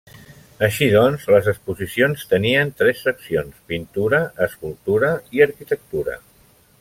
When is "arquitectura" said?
5.49-6.19